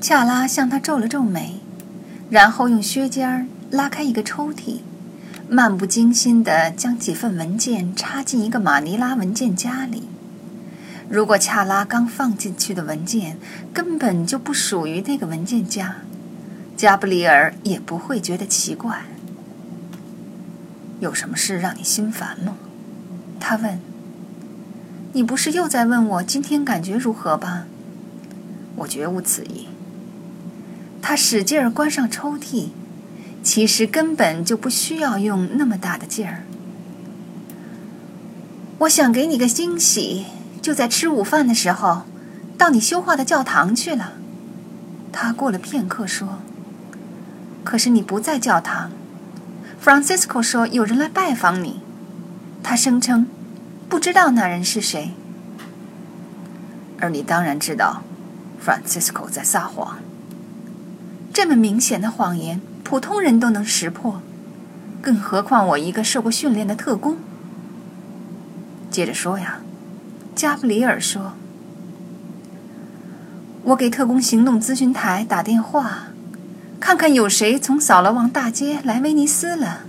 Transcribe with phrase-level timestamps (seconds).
[0.00, 1.60] 恰拉向他皱了皱眉，
[2.30, 4.78] 然后用靴尖儿拉开一个抽屉，
[5.48, 10.04] 漫不经心地将几份文件插进一个马尼拉文件夹里。
[11.08, 13.38] 如果恰拉刚放进去的文件
[13.72, 15.96] 根本就不属于那个文件夹，
[16.76, 19.02] 加布里尔也不会觉得奇怪。
[21.00, 22.56] 有什么事让你心烦吗？
[23.40, 23.80] 他问。
[25.14, 27.64] 你不是又在问我今天感觉如何吧？
[28.76, 29.67] 我绝无此意。
[31.00, 32.68] 他使劲儿关上抽屉，
[33.42, 36.44] 其实根本就不需要用那么大的劲儿。
[38.80, 40.26] 我想给你个惊喜，
[40.62, 42.02] 就在吃午饭的时候，
[42.56, 44.12] 到你修化的教堂去了。
[45.12, 46.40] 他过了片刻说
[47.64, 48.90] ：“可是你不在教堂。
[49.82, 51.80] ”Francisco 说有人来拜访你，
[52.62, 53.26] 他声称。
[53.88, 55.12] 不知道那人是谁，
[57.00, 58.02] 而你当然知道
[58.62, 59.98] ，Francisco 在撒谎。
[61.38, 64.20] 这么明显的谎言，普通人都能识破，
[65.00, 67.18] 更何况我一个受过训练的特工。
[68.90, 69.60] 接着说呀，
[70.34, 71.34] 加布里尔说
[73.62, 76.08] ：“我给特工行动咨询台打电话，
[76.80, 79.82] 看看有谁从扫罗王大街来威尼斯了。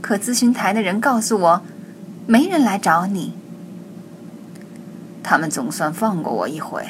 [0.00, 1.62] 可咨询台的人告诉我。”
[2.26, 3.34] 没人来找你，
[5.22, 6.84] 他们总算放过我一回。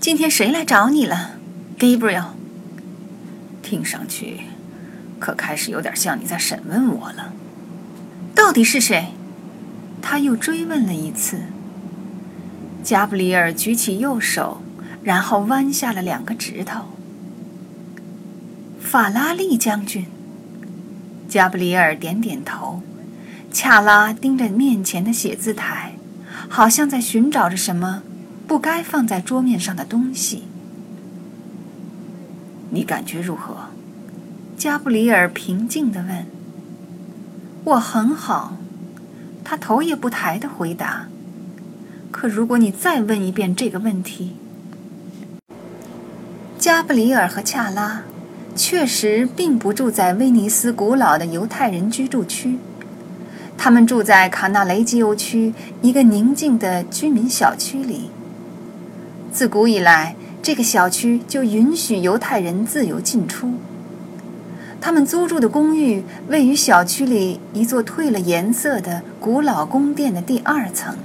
[0.00, 1.39] 今天谁来找你了
[1.80, 2.26] ，Gabriel？
[3.62, 4.40] 听上去
[5.18, 7.32] 可开始有点像你在审问我了。
[8.34, 9.08] 到底是谁？
[10.02, 11.40] 他又追问了一次。
[12.82, 14.60] 加布里尔举起右手，
[15.02, 16.82] 然后弯下了两个指头。
[18.80, 20.06] 法拉利将军。
[21.28, 22.82] 加布里尔点点头。
[23.52, 25.94] 恰拉盯着面前的写字台，
[26.48, 28.02] 好像在寻找着什么
[28.46, 30.44] 不该放在桌面上的东西。
[32.70, 33.66] 你感觉如何？
[34.56, 36.26] 加布里尔平静地问。
[37.64, 38.56] 我很好，
[39.44, 41.06] 他头也不抬地回答。
[42.10, 44.36] 可如果你再问一遍这个问题，
[46.58, 48.02] 加布里尔和恰拉
[48.54, 52.58] 确实并不住在威尼斯古老的犹太人居住区。
[53.56, 55.52] 他们住在卡纳雷基欧区
[55.82, 58.10] 一个宁静的居民小区里。
[59.32, 63.54] 自古以来，这个小区就允许犹太人自由进出。
[64.80, 70.96] 他们租住的公寓位于小区里一座褪了颜色的古老宫殿的第二层，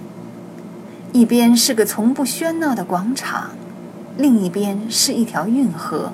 [1.11, 3.51] 一边是个从不喧闹的广场，
[4.17, 6.13] 另一边是一条运河。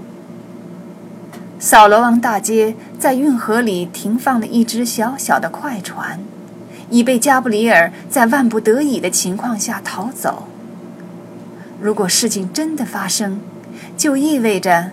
[1.59, 6.19] 扫罗王大街在运河里停放了一只小小的快船。
[6.89, 10.49] 已被加布里尔在万不得已的情况下逃走。
[11.81, 13.39] 如果事情真的发生，
[13.97, 14.91] 就意味着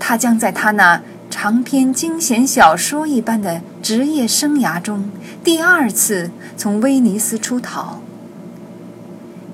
[0.00, 5.10] 他将在他那长篇惊险小说一般的职业生涯中
[5.44, 8.00] 第二次从威尼斯出逃。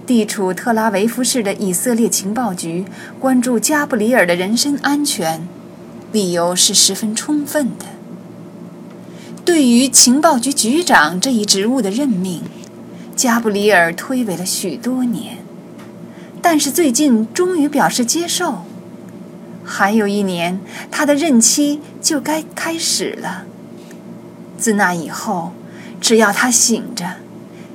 [0.07, 2.85] 地处特拉维夫市的以色列情报局
[3.21, 5.47] 关注加布里尔的人身安全，
[6.13, 7.87] 理由是十分充分的。
[9.45, 12.43] 对于情报局局长这一职务的任命，
[13.17, 15.39] 加布里尔推诿了许多年，
[16.41, 18.65] 但是最近终于表示接受。
[19.65, 20.61] 还有一年，
[20.91, 23.45] 他的任期就该开始了。
[24.57, 25.53] 自那以后，
[26.01, 27.17] 只要他醒着，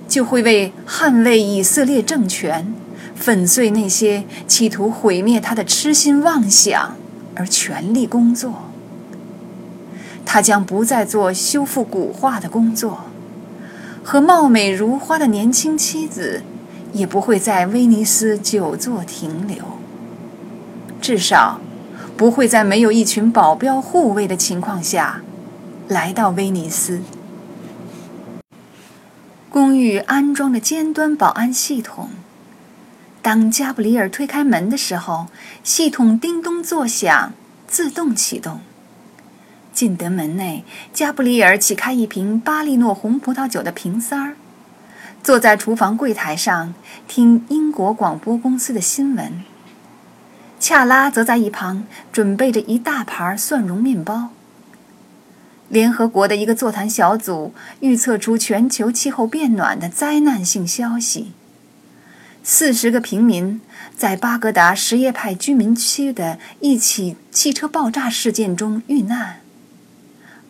[0.08, 2.74] 就会为捍卫以色列政权、
[3.16, 6.96] 粉碎那些企图毁灭他的痴心妄想
[7.36, 8.70] 而全力工作。
[10.26, 13.02] 他将不再做修复古画的工作，
[14.04, 16.42] 和貌美如花的年轻妻子
[16.94, 19.58] 也不会在威尼斯久坐停留。
[21.02, 21.60] 至少，
[22.16, 25.22] 不会在没有一群保镖护卫的情况下
[25.88, 27.02] 来到威尼斯。
[29.50, 32.10] 公寓安装着尖端保安系统。
[33.22, 35.28] 当加布里尔推开门的时候，
[35.64, 37.34] 系统叮咚作响，
[37.68, 38.62] 自动启动。
[39.72, 40.64] 进得门内，
[40.94, 44.36] 加布里尔启开一瓶巴利诺红葡萄酒的瓶塞儿，
[45.24, 46.74] 坐在厨房柜台上
[47.08, 49.44] 听英国广播公司的新闻。
[50.60, 54.32] 恰拉则在一旁准备着一大盘蒜蓉面包。
[55.70, 61.32] 联合国的一个座谈小组预测出全球气候变暖的灾难性消息。
[62.44, 63.62] 四十个平民
[63.96, 69.44] 在巴格达什叶派居民区的一起汽车爆炸事件中遇难。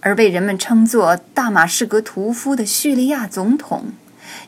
[0.03, 3.93] 而被人们称作“大马士革屠夫”的叙利亚总统，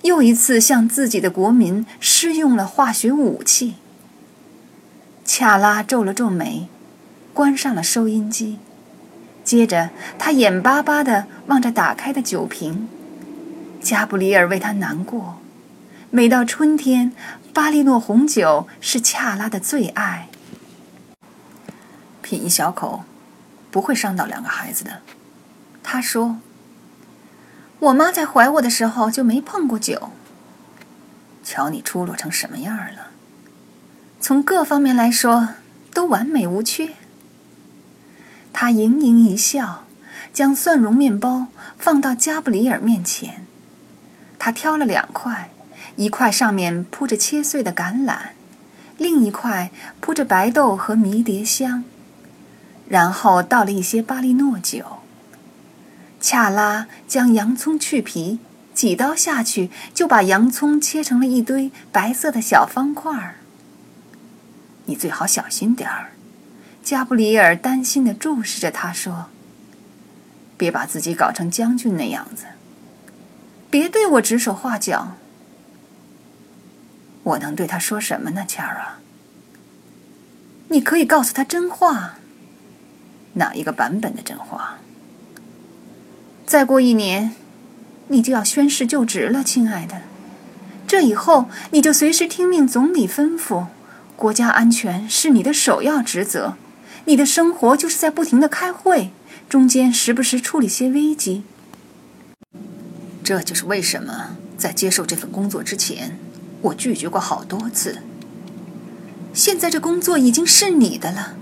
[0.06, 3.74] 又一次向自己的国民施用了化学武器。
[5.26, 6.70] 恰拉皱了皱眉，
[7.34, 8.60] 关上了收音机。
[9.44, 12.88] 接着，他眼巴巴地望着打开的酒瓶。
[13.82, 15.40] 加布里尔为他难过。
[16.12, 17.12] 每到春天，
[17.52, 20.30] 巴利诺红酒是恰拉的最爱。
[22.22, 23.04] 品一小口，
[23.72, 25.02] 不会伤到两个孩子的。
[25.82, 26.38] 他说
[27.80, 30.12] ：“我妈在怀我的时候就没碰过酒。
[31.44, 33.12] 瞧你出落成什么样了。”
[34.20, 35.50] 从各方面来说，
[35.94, 36.94] 都完美无缺。
[38.52, 39.84] 他盈盈一笑，
[40.34, 43.46] 将蒜蓉面包放到加布里尔面前。
[44.40, 45.52] 他挑了两块，
[45.96, 48.30] 一块上面铺着切碎的橄榄，
[48.98, 49.70] 另一块
[50.00, 51.84] 铺着白豆和迷迭香。
[52.88, 54.95] 然后倒了一些巴利诺酒。
[56.26, 58.40] 恰拉将洋葱去皮，
[58.74, 63.36] 几刀下去就把洋葱切成了一堆白色的小方块儿。
[64.86, 66.14] 你最好小心点儿，
[66.82, 69.28] 加布里尔担心地注视着他说
[70.58, 72.46] ：“别把自己搞成将军那样子，
[73.70, 75.18] 别对我指手画脚。”
[77.22, 78.96] 我能对他说什么呢，恰尔？
[80.70, 82.16] 你可以告诉他真话。
[83.34, 84.80] 哪一个版本的真话？
[86.56, 87.36] 再过一年，
[88.08, 90.04] 你就要宣誓就职了，亲爱的。
[90.88, 93.66] 这以后，你就随时听命总理吩咐。
[94.16, 96.56] 国家安全是你的首要职责，
[97.04, 99.12] 你的生活就是在不停的开会，
[99.50, 101.44] 中间时不时处理些危机。
[103.22, 106.18] 这就是为什么在接受这份工作之前，
[106.62, 107.98] 我拒绝过好多次。
[109.34, 111.36] 现在这工作已经是你的了，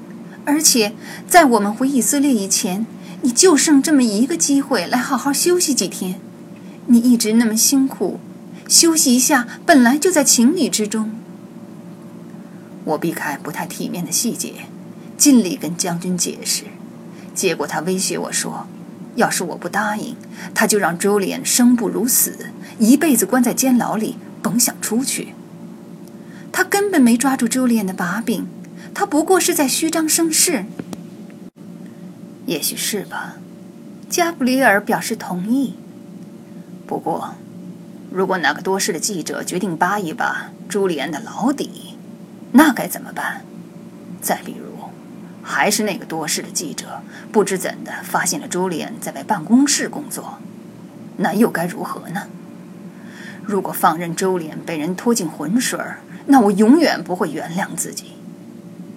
[0.43, 0.95] 而且
[1.27, 2.87] 在我们回以色列以前，
[3.23, 6.19] 你就剩这么一个机会来好好休息几天。
[6.87, 8.19] 你一直那么辛苦，
[8.67, 11.11] 休息一下本来就在情理之中。
[12.83, 14.65] 我避开不太体面的细节，
[15.17, 16.65] 尽力跟将军解释，
[17.33, 18.67] 结果他威胁我说
[19.15, 20.17] ：“要是我不答应，
[20.53, 25.29] 他就让朱利安生不如死，一辈子关在监牢里，甭想出去。”
[26.51, 28.45] 他根本没抓住朱利安的把柄，
[28.93, 30.65] 他不过是在虚张声势。
[32.53, 33.37] 也许是吧，
[34.11, 35.73] 加布里尔表示同意。
[36.85, 37.33] 不过，
[38.11, 41.97] 如果哪个多事的记者决定扒一扒朱利安的老底，
[42.51, 43.43] 那该怎么办？
[44.21, 44.89] 再比如，
[45.41, 47.01] 还是那个多事的记者，
[47.31, 50.37] 不知怎的发现了朱莉安在外办公室工作，
[51.17, 52.27] 那又该如何呢？
[53.43, 55.79] 如果放任周莲被人拖进浑水，
[56.27, 58.13] 那我永远不会原谅自己。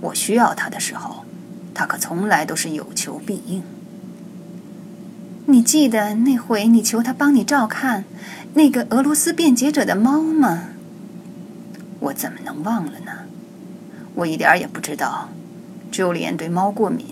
[0.03, 1.25] 我需要他的时候，
[1.77, 3.63] 他可从来都是有求必应。
[5.45, 8.05] 你记得那回你求他帮你照看
[8.55, 10.71] 那个俄罗斯辩解者的猫吗？
[12.01, 13.13] 我怎么能忘了呢？
[14.15, 15.29] 我一点也不知道，
[15.93, 17.09] 朱莉安对猫过敏。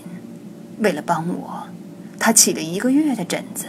[0.79, 1.67] 为了帮我，
[2.17, 3.67] 他起了一个月的疹子。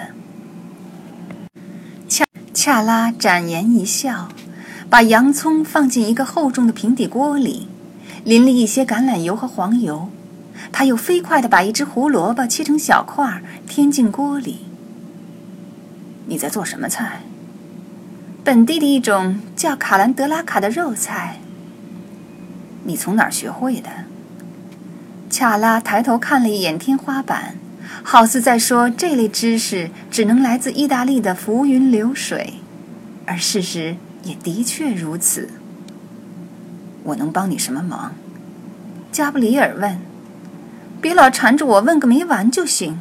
[2.08, 4.28] 恰恰拉展颜一笑，
[4.88, 7.68] 把洋葱放进一个厚重的平底锅里，
[8.24, 10.08] 淋了一些橄榄油和黄油。
[10.72, 14.66] 他又飞快地把一只胡萝卜切成小块，添进锅里。
[16.26, 17.22] 你在做什么菜？
[18.44, 21.38] 本地的一种叫卡兰德拉卡的肉菜。
[22.84, 23.90] 你从哪儿学会的？
[25.28, 27.56] 恰拉抬头看了一眼天花板，
[28.04, 32.54] 好似在说这类知识只能来自意大利的浮云流水，
[33.26, 35.50] 而事实也的确如此。
[37.02, 38.14] 我能帮你什么忙？
[39.10, 39.98] 加布里尔问。
[41.00, 42.98] 别老缠着我问个没完就行。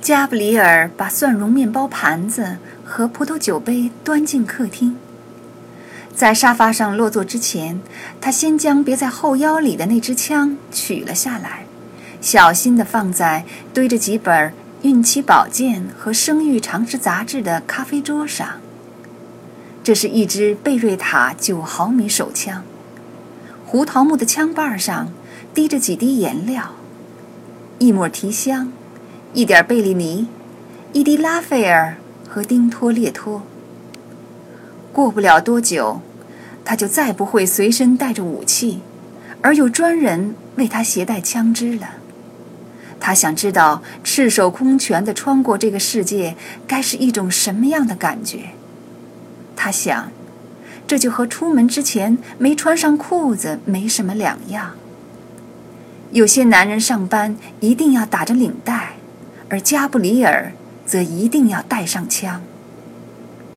[0.00, 4.96] 加布里尔把蒜蓉面包盘子和葡萄酒杯端进客厅。
[6.14, 7.80] 在沙发上落座之前，
[8.20, 11.64] 他先将别在后腰里的那支枪取了下来，
[12.20, 18.60] 小心地放在堆着几本孕期保健和生育常识杂志的咖啡桌上。
[19.82, 22.62] 这是一支贝瑞塔九毫米手枪，
[23.66, 25.08] 胡桃木的枪把上
[25.54, 26.72] 滴着几滴颜料，
[27.78, 28.72] 一抹提香，
[29.34, 30.26] 一点贝利尼，
[30.92, 31.96] 一滴拉斐尔
[32.28, 33.42] 和丁托列托。
[34.92, 36.00] 过不了多久，
[36.64, 38.80] 他就再不会随身带着武器，
[39.42, 41.90] 而有专人为他携带枪支了。
[42.98, 46.34] 他想知道赤手空拳地穿过这个世界
[46.66, 48.50] 该是一种什么样的感觉。
[49.54, 50.10] 他想，
[50.88, 54.72] 这就和出门之前没穿上裤子没什么两样。
[56.14, 58.90] 有些男人上班一定要打着领带，
[59.48, 60.52] 而加布里尔
[60.86, 62.40] 则一定要带上枪。